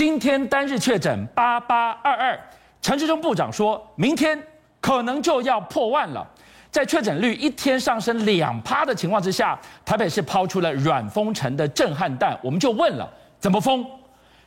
[0.00, 2.40] 今天单日确诊八八二二，
[2.80, 4.42] 陈时中部长说明天
[4.80, 6.26] 可能就要破万了。
[6.70, 12.34] 在确诊率一天上升两趴的情况之下，台北市抛出了软封城的震撼弹。
[12.42, 13.06] 我们就问了，
[13.38, 13.84] 怎么封？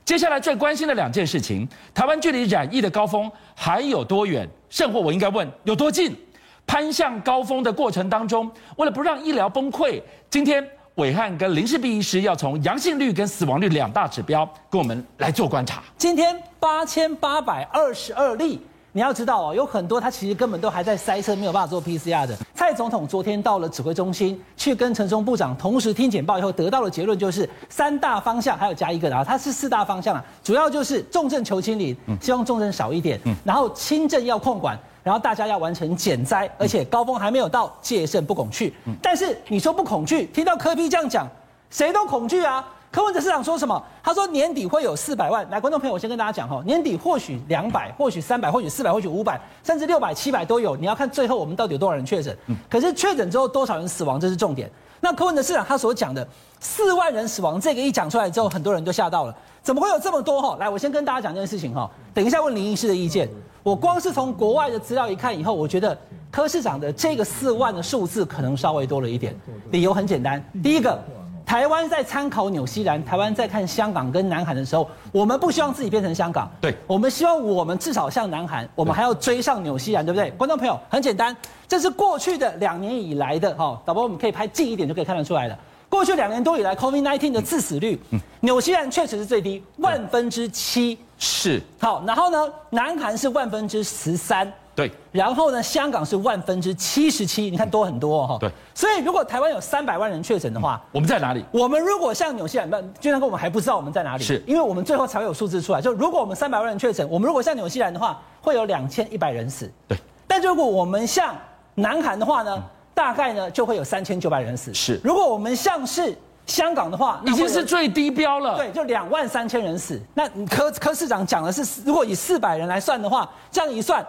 [0.04, 4.50] 接下来最关心的两件事情：台湾距离染疫的高峰还有多远？
[4.72, 6.18] 甚或我应该问，有多近？
[6.66, 10.02] 攀向高峰的过程当中，为了不让医疗崩溃，
[10.32, 10.68] 今天。
[10.96, 15.82] 暐瀚跟林世璧医师要从阳性率跟死亡率两大指标跟我们来做观察。
[15.98, 18.62] 今天八千八百二十二例，
[18.92, 22.38] 你要知道哦，有很多他其实根本都还在塞车，没有办法做 PCR 的。
[22.54, 34.78] 蔡总统昨天到了指挥中心，去跟陈时中部长同时听简报以后，得到的结论就是三大方向，还有加一个啊，它是四大方向啊，主要就是重症求清理，希望重症少一点，然后轻症要控管。
[35.04, 38.74] 然后大家要完成减灾，而且高峰还没有到，戒慎不恐惧。
[39.02, 41.28] 但是你说不恐惧，听到柯 P 这样讲，
[41.70, 42.66] 谁都恐惧啊。
[42.90, 43.84] 柯文哲市长说什么？
[44.04, 45.44] 他说年底会有四百万。
[45.50, 50.76] 来，观众朋友，我先跟大家讲哈，年底或许两百，或许三百，或许四百，或许五百，甚至六百、七百都有。
[50.76, 52.38] 你要看最后我们到底有多少人确诊。
[52.70, 54.70] 可是确诊之后多少人死亡，这是重点。
[55.04, 56.26] 那柯文的市长他所讲的
[56.62, 59.36] 四万人死亡，这个一讲出来之后，很多人都吓到了。
[59.62, 60.42] 怎么会有这么多？
[60.42, 61.92] 哈，来，我先跟大家讲这件事情哈。
[62.14, 63.30] 等一下问林医师的意见。
[63.64, 65.98] 我光是从国外的资料一看以后，我觉得
[66.32, 69.36] 柯市长的这个四万的数字可能稍微多了一点。
[69.72, 70.98] 理由很简单，第一个，
[71.46, 80.32] 台湾在参考纽西兰，台湾在看香港跟南韩的时候，我们不希望自己变成香港，对，我们希望我们至少像南韩，我们还要追上纽西兰，对不对？
[80.32, 81.36] 观众朋友，很简单，
[81.68, 85.58] 这是过去的两年以来的哈，导播我们可以拍近一点就可以看得出来了。
[85.90, 88.00] 过去两年多以来，COVID-19 的致死率，
[88.40, 90.98] 纽西兰确实是最低，万分之七。
[91.20, 91.62] 是。
[91.80, 101.46] 好，然后呢，南韩是万分之十三，对，然后呢，香港是万分之七十七，你看多很多哈、哦，对，所以如果台湾有三百万人确诊的话，我们在哪里？
[101.52, 104.42] 我们如果像纽西兰，那就那个我们还不知道我们在哪里，是。
[104.48, 105.82] 因为我们最后才会有数字出来。
[105.82, 111.36] 就如果我们三百万人确诊，我们如果像纽西兰的话，会有两千一百人死，对，但如果我们像
[111.76, 112.64] 南韩的话呢，嗯、
[112.96, 116.18] 大概呢就会有三千九百人死，是，如果我们像是。
[116.46, 119.98] 香港的话已经是最低标了，对，就两万三千人死。
[120.14, 124.06] 那柯柯市长讲的是，如果以四百人来算的话，这样一算，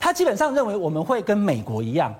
[0.00, 2.12] 他基本上认为我们会跟美国一样，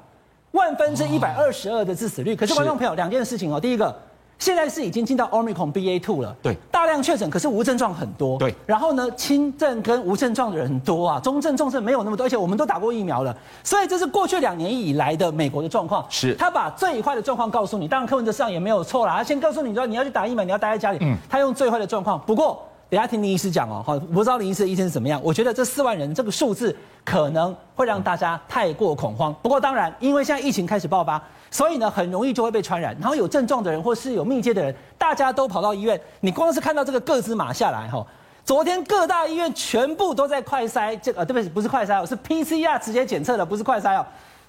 [0.52, 2.36] 万分之一百二十二的致死率。
[2.36, 3.92] 可是观众朋友，两件事情哦，第一个。
[4.38, 8.54] 现在是已经进到 Omicron BA two 了，对，大量确诊，可是无症状很多，对。
[8.64, 16.02] 然后呢，轻症跟无症状的人很多啊，中症、重症没有那么多，而且我们都打过疫苗了，所以这是过去两年以来的美国的状况。
[16.08, 22.18] 是，他把最坏的状况告诉你，当然柯文哲上也没有错啦，他先告诉你说你要去打疫苗，你要待在家里，嗯，他用最坏的状况。
[22.20, 22.66] 不过。
[22.90, 25.20] 等下听林医师讲哦，好，不知道林医师的意见是怎么样？
[25.22, 29.32] 我觉得这四万人这个数字可能会让大家太过恐慌。
[29.40, 32.96] 不过当然，因为现在疫情开始爆发，所以呢，很容易就会被传染。
[33.00, 35.98] 然后有症状的人或是有密接的人，大家都跑到医院。
[36.18, 38.04] 你光是看到这个个资码下来哈，
[38.44, 44.04] 昨天各大医院全部都在快筛，这个对不起，不是快筛哦，是 PCR 直接检测的，不是快筛哦，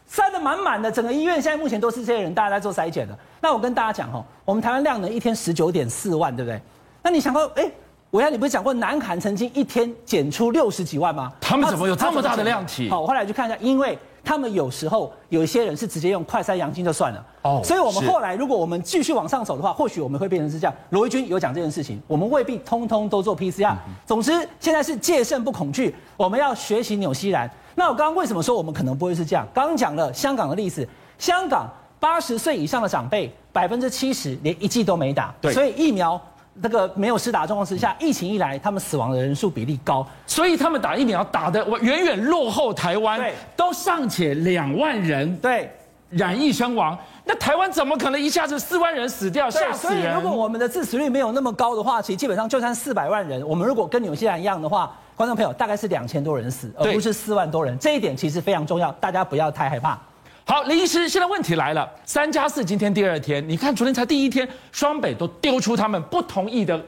[0.08, 3.16] 塞得满满的，整个医院现在目前都是这些人，大家在做筛检的。
[3.40, 6.60] 那我跟大家讲哈，我们台湾量能一天十九点四万，对不对？
[7.04, 7.72] 那你想说，哎？
[8.12, 11.32] 我要你不是讲过南韩曾经一天检出六十几万吗？
[11.40, 12.90] 他们怎么有这么大的量体？
[12.90, 17.26] 好，我后来去看一下，因为他们有时候有一些人是直接用快筛阳性就算了。
[17.44, 20.76] 哦，所以我们后来如果我们继续往上走的话，或许我们会变成是这样。
[20.90, 23.74] 罗一军有讲这件事情，我们未必通通都做 PCR。
[24.06, 27.50] 总之，现在是戒慎不恐惧，我们要学习纽西兰。
[27.76, 29.48] 那我刚刚为什么说我们可能不会是这样？
[29.54, 30.86] 刚刚讲了香港的例子，
[31.18, 31.66] 香港
[31.98, 36.22] 八十岁以上的长辈百分之七十连一剂都没打，所以疫苗。
[36.62, 45.72] 这个没有施打状况之下，疫情一来，他们死亡的人数比例高，所以他们打疫苗打的我远远落后台湾，对，都尚且两万人对
[46.10, 50.02] 染疫身亡，那台湾怎么可能一下子四万人死掉，吓死人！
[50.04, 59.98] 所以如果我们的致死率没有那么高的话，其实基本上就算四百万人，我们如果跟纽西兰一样的话，观众朋友大概是两千多人死，而不是四万多人，这一点其实非常重要，大家不要太害怕。
[60.44, 66.84] 好，林医师，现在问题来了，三加四今天第二天，你看昨天才第一天，双北都丢出他们不同意的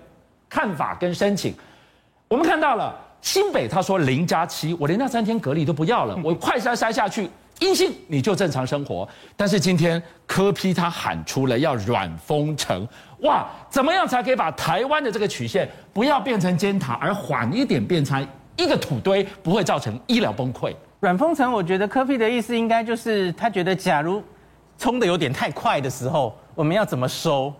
[0.49, 1.53] 看法跟申请。
[2.27, 7.29] 我们看到了新北，他说零加 七，我连那三天隔离都不要了，我快筛筛下去，
[7.59, 9.07] 阴性你就正常生活。
[9.37, 12.85] 但是今天柯批他喊出了要软封城，
[13.19, 18.27] 哇，怎么样才可以把台湾的这个曲线不要变成尖塔，而缓一点变成
[18.57, 20.75] 一个土堆，不会造成医疗崩溃？
[21.03, 24.23] 软封城，我觉得科比的意思应该就是他觉得，假如
[24.77, 27.53] 冲的有点太快的时候，我们要怎么收？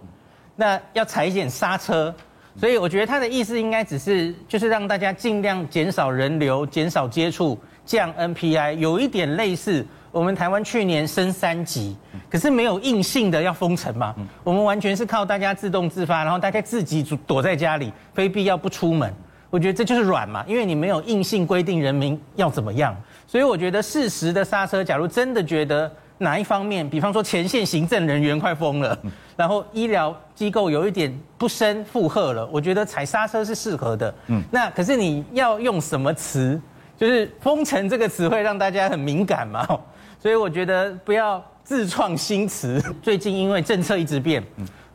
[0.55, 2.15] 那要踩一点刹车。
[2.55, 11.97] 所以我觉得他的意思应该只是就是让大家尽量减少人流、减少接触、降 NPI，有一点类似我们台湾去年升三级，
[12.29, 14.15] 可是没有硬性的要封城嘛。
[14.45, 19.13] 我们完全是靠大家自动自发，然后大家自己躲在家里，非必要不出门。
[19.49, 22.95] 我觉得这就是软嘛，因为你没有硬性规定人民要怎么样，
[23.25, 24.83] 所以我觉得适时的刹车。
[24.83, 28.97] 假如真的觉得哪一方面，比方说前线行政人员快疯了，
[29.35, 34.13] 然后医疗机构有一点不胜负荷了，我觉得踩刹车是适合的。
[34.27, 36.59] 嗯，那可是你要用什么词？
[36.95, 39.67] 就是“封城”这个词会让大家很敏感嘛，
[40.21, 42.81] 所以我觉得不要自创新词。
[43.01, 44.41] 最近因为政策一直变，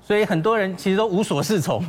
[0.00, 1.84] 所以很多人其实都无所适从。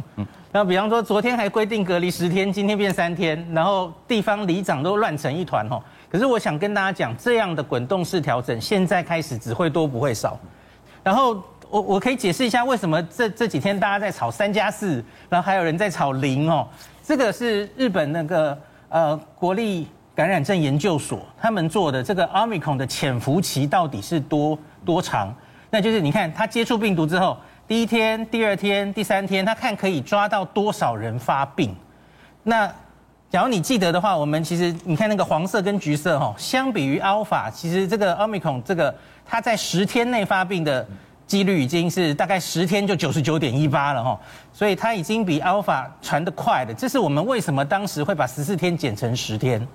[0.52, 5.82] 那比方说，昨天还规定隔离十天，今天变三天，然后地方里长都乱成一团吼。
[6.12, 10.40] 可是我想跟大家讲，这样的滚动式调整，现在开始只会多不会少。
[11.04, 16.68] 然后我我可以解释一下，为什么这这几天大家在吵三加四，然后还有人在吵零哦。
[17.04, 18.58] 这个是日本那个
[18.90, 25.34] 呃国立感染症研究所他们做的这个 Omicron 的潜伏期到底是多多长？
[25.70, 27.38] 那就是你看他接触病毒之后。
[27.68, 31.76] 第一天、第二天、第三天，他看可以抓到多少人发病。
[32.42, 32.68] 那
[33.30, 38.94] 假如你记得的话，我们其实你看那个黄色跟橘色哈，相比于 Alpha，其实这个 Omicron 这个
[39.24, 40.84] 它在十天内发病的
[41.28, 44.20] 几率已经是大概十天就九十九点一八了哈，
[44.52, 46.74] 所以它已经比 Alpha 传得快的。
[46.74, 49.66] 这是我们为什么当时会把十四天减成十天。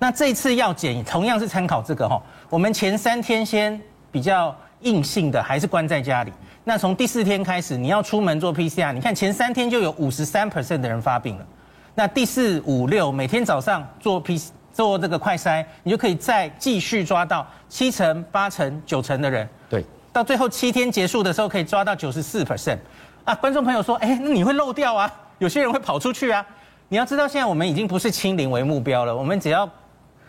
[0.00, 2.20] 那这次要减，同样是参考这个哈，
[2.50, 6.32] 我们前三天先比较硬性的，还是关在家里。
[6.64, 11.46] 那从第四天开始，你要出门做 PCR，你看前三天就有五十三 percent 的人发病了。
[11.94, 14.40] 那第四、五、六每天早上做 P
[14.72, 19.48] 做这个快筛，你就可以再继续抓到七成、八成、九成的人。
[19.70, 22.78] 对，到最后七天结束的时候，可以抓到九十四 percent。
[23.24, 25.10] 啊，观众朋友说，哎，那你会漏掉啊？
[25.38, 26.44] 有些人会跑出去啊。
[26.88, 29.68] 你要知道，现在我们已经不是清零为目标了，我们只要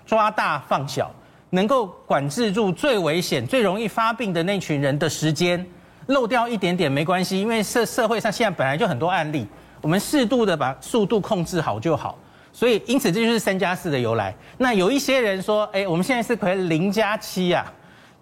[0.06, 1.12] 抓大放小，
[1.50, 5.66] 能够管制住最危险、最容易发病的那群人的时间。
[6.08, 9.48] 漏掉一点点没关系，因为社社会上现在本来就很多案例，
[9.86, 12.18] 我们适度的把速度控制好就好。
[12.52, 14.34] 所以，因此这就是三加四的由来。
[14.58, 17.72] 那有一些人说，哎，我们现在是可以零加七啊，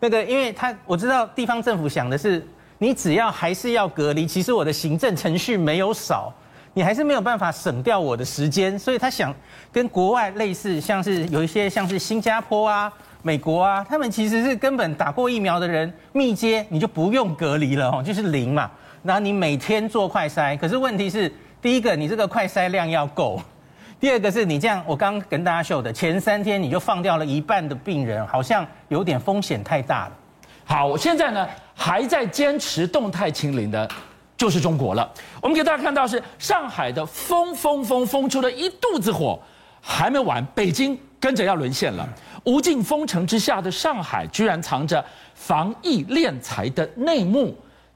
[0.01, 2.45] 那个，因为他我知道地方政府想的是，
[2.79, 6.33] 你只要还是要隔离，其实我的行政程序没有少，
[6.73, 9.33] 你还是没有办法省掉我的时间，所以他想
[9.71, 12.91] 跟国外类似，像是有一些像是新加坡啊。
[13.21, 18.69] 美国啊，他们其实是根本打过疫苗的人密接，你就不用隔离了哦，就是零嘛。
[19.01, 21.31] 然后你每天做快筛，可是问题是，
[21.63, 23.41] 第一个你这个快筛量要够，
[23.97, 30.11] 第二个是你这样，我刚跟大家秀的前三天你就放掉了一半的病人，好像有点风险太大了。
[30.65, 33.89] 好，现在呢还在坚持动态清零的，
[34.35, 35.09] 就是中国了。
[35.41, 39.39] 我们给大家看到是上海的封封封封出了一肚子火，
[39.79, 42.05] 还没完，北京跟着要沦陷了。
[42.43, 47.55] 无尽封城之下的上海，居然藏着防疫敛财的内幕，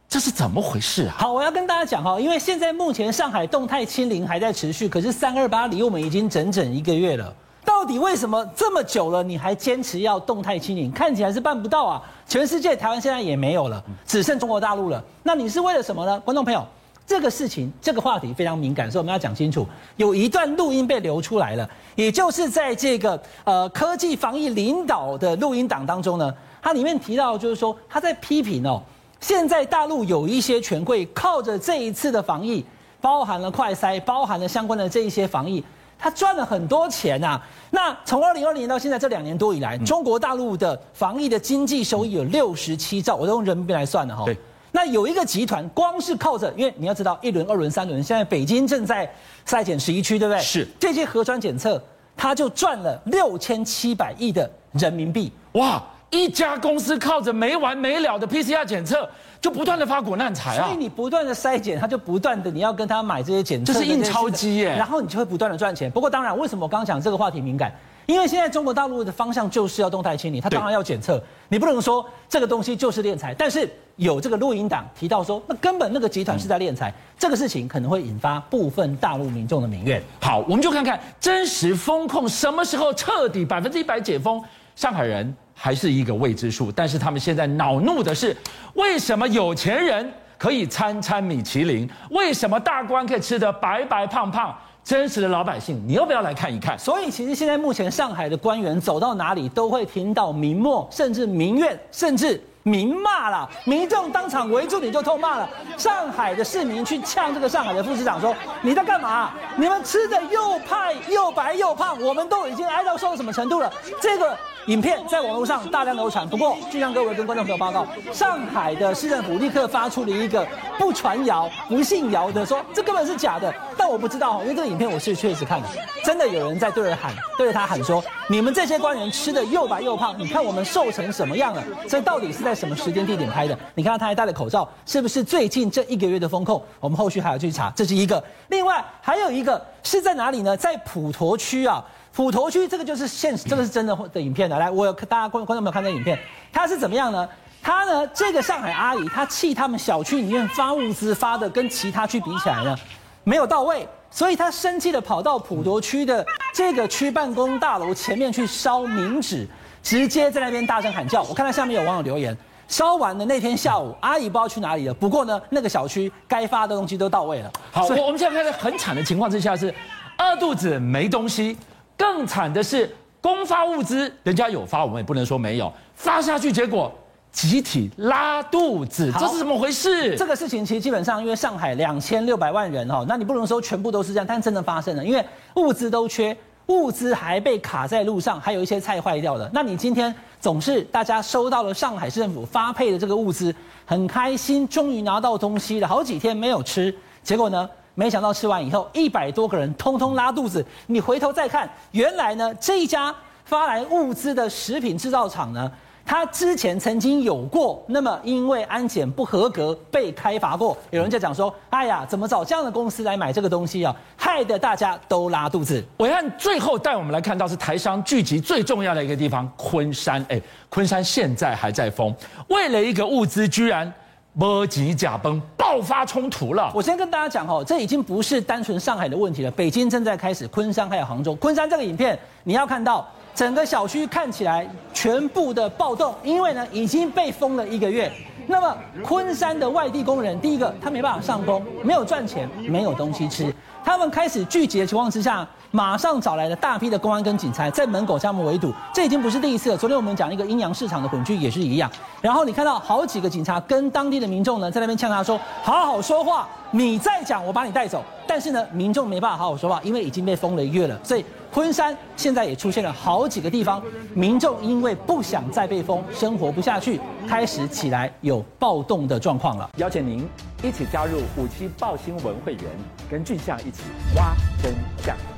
[0.10, 1.16] 这是怎么回事啊？
[1.18, 7.34] 好，我要跟大家讲哈，因为现在目前上海动态清零还在持续，可是三二八离我们已经整整一个月了。
[7.66, 10.90] 到底为什么这么久了，你还坚持要动态清零？
[10.92, 12.02] 看起来是办不到啊！
[12.26, 15.04] 全世界台湾现在也没有了，只剩中国大陆了。
[15.24, 16.18] 那你是为了什么呢？
[16.22, 16.66] 观众朋友？
[17.06, 19.66] 这个事情，这个话题非常敏感，所以我们要讲清楚。
[19.96, 28.82] 有一段录音被流出来了，也就是在这个呃科技防疫领导的录音档当中呢，它里面提到就是说他在批评哦，
[29.20, 32.64] 现在大陆有一些权贵靠着这一次的防疫，
[33.02, 35.64] 包含了快筛，包含了相关的这一些防疫，
[35.98, 37.42] 他赚了很多钱呐。
[37.72, 44.24] 那从二零二零年到现在这两年多以来，中国大陆的防疫的经济收益有六十七兆，我都用人民币来算的哈。
[44.26, 44.38] 对。
[44.72, 49.12] 那有一个集团，光是靠着，因为你要知道，一轮、二轮、三轮，现在北京正在
[49.48, 50.40] 筛检十一区，对不对？
[50.42, 51.82] 是这些核酸检测，
[52.16, 55.32] 他就赚了六千七百亿的人民币。
[55.54, 55.82] 哇！
[56.10, 59.08] 一家公司靠着没完没了的 PCR 检测，
[59.42, 60.66] 就不断的发国难财啊！
[60.66, 64.76] 所以你不断的筛检，他就不断的你要跟他买这些检测，这是印钞机耶。
[64.78, 65.92] 然后你就会不断的赚钱。
[65.92, 67.72] 不过当然，为什么我刚刚讲这个话题敏感？
[68.06, 71.22] 因为现在中国大陆的方向就是要动态清理，他当然要检测。
[71.50, 80.02] 你不能说这个东西就是敛财，但是有这个录音档提到说，那根本那个集团是在敛财，这个事情可能会引发部分大陆民众的民怨。
[80.22, 84.42] 好，我们就看看真实风控什么时候彻底百分之一百解封，
[84.78, 86.72] 上海人还是一个未知数。
[86.72, 88.38] 但是他们现在恼怒的是，
[88.76, 94.56] 为什么有钱人可以餐餐米其林，为什么大官可以吃得白白胖胖？
[94.84, 96.80] 真实的老百姓，你要不要来看一看？
[96.80, 105.50] 所以，其实现在目前上海的官员走到哪里，都会听到民末，甚至民怨，甚至明骂了，民众当场围住你就痛骂了。
[105.78, 109.32] 上海的市民去呛这个上海的副市长说：“你在干嘛？
[109.56, 113.72] 你们吃的又派又白又胖，我们都已经挨到瘦到什么程度了？”
[114.02, 114.38] 这个。
[114.68, 120.46] 影片在网络上大量流传，不过，就像各位跟观众朋友报告，上海的市政府立刻发出了一个
[120.78, 123.50] 不传谣、不信谣的说，这根本是假的。
[123.78, 125.70] 但我不知道，因为这个影片我是确实看的，
[126.04, 131.64] 真的有人在对着喊，对着他喊说，你们这些官员吃的又白又胖，你看我们瘦成什么样了？
[131.88, 133.58] 这到底是在什么时间地点拍的？
[133.76, 136.62] 你看他还戴了口罩，是不是最近这一个月的风控？
[136.80, 138.22] 我们后续还要去查，这是一个。
[138.50, 140.58] 另外还有一个是在哪里呢？
[140.58, 141.86] 在普陀区啊。
[142.14, 144.58] 普陀区这个就是现实，这个是真的的影片的。
[144.58, 146.18] 来，我有大家观观众有没有看这影片？
[146.52, 147.30] 他是怎么样呢？
[147.62, 152.76] 他呢，这个上海阿姨，她气他们小区里面发物资发的跟其他区比起来呢，
[153.24, 159.48] 没有到位，所以她生气的跑到普陀区的这个区办公大楼前面去烧冥纸，
[159.84, 161.22] 直接在那边大声喊叫。
[161.24, 162.36] 我看到下面有网友留言，
[162.68, 164.94] 烧完的那天下午，阿姨不知道去哪里了。
[164.94, 167.52] 不过呢，那个小区该发的东西都到位了。
[167.72, 169.74] 好，我我们现在看到很惨的情况之下是
[170.18, 171.58] 饿肚子没东西。
[172.00, 176.94] 更惨的是，公发物资，人家有发，我们也不能说没有发下去，结果
[177.32, 180.16] 集体拉肚子，这是怎么回事？
[180.16, 189.50] 这个事情其实基本上，因为上海两千六百万人哈，那你不能说全部都是这样，但真的发生了，因为物资都缺，物资还被卡在路上，还有一些菜坏掉了。
[189.54, 193.54] 那你今天总是大家收到了上海市政府发配的这个物资，
[193.86, 196.94] 很开心，终于拿到东西了，好几天没有吃，
[197.24, 197.70] 结果呢？
[197.96, 200.64] 没想到吃完以后，一百多个人通通拉肚子。
[200.86, 205.72] 你回头再看，原来呢，这一家发来物资的食品制造厂呢，
[206.08, 210.76] 他之前曾经有过，那么因为安检不合格被开罚过。
[210.90, 213.94] 有人就讲说，哎呀，怎么找这样的公司来买这个东西啊？
[214.16, 215.84] 害得大家都拉肚子。
[215.98, 220.26] 暐瀚最后带我们来看到是台商聚集最重要的一个地方——昆山。
[220.30, 222.16] 哎，昆山现在还在封，
[222.48, 223.94] 为了一个物资，居然。
[224.40, 226.72] 波及甲崩，爆发冲突了。
[226.76, 229.50] 我先跟大家讲哦，这已经不是单纯上海的问题了。
[229.50, 231.34] 北京正在开始，昆山还有杭州。
[231.36, 233.04] 昆山这个影片，你要看到
[233.38, 238.12] 整个小区看起来全部的暴动，因为呢已经被封了一个月。
[238.48, 243.54] 那么昆山的外地工人，第一个他没办法上工，没有赚钱，没有东西吃。
[243.86, 245.48] 他们开始聚集的情况之下。
[245.70, 248.74] 马上找来了大批的公安跟警察，在门口将他们围堵。
[248.94, 249.78] 这已经不是第一次了。
[249.78, 251.92] 昨天我们讲一个阴阳市场的混居也是一样。
[252.22, 261.00] 然后你看到好几个警察跟当地的民众呢，在那边呛他说：“好好说话，你再讲我把你带走。”但是呢，民众没办法好好说话，因为已经被封了一月了。
[261.04, 263.82] 所以昆山现在也出现了好几个地方，
[264.14, 269.70] 民众因为不想再被封，生活不下去，开始起来有暴动的状况了。
[269.78, 270.28] 邀请您
[270.62, 272.64] 一起加入虎七报新闻会员，
[273.10, 273.84] 跟俊相一起
[274.16, 275.37] 挖真相。